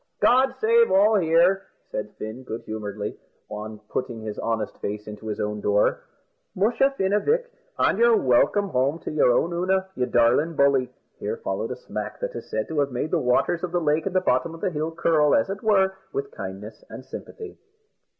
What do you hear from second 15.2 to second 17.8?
as it were, with kindness and sympathy.